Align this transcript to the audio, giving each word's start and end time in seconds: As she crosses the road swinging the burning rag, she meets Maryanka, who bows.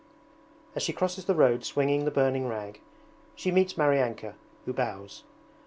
As 0.75 0.81
she 0.81 0.93
crosses 0.93 1.25
the 1.25 1.35
road 1.35 1.63
swinging 1.63 2.05
the 2.05 2.09
burning 2.09 2.47
rag, 2.47 2.81
she 3.35 3.51
meets 3.51 3.77
Maryanka, 3.77 4.33
who 4.65 4.73
bows. 4.73 5.25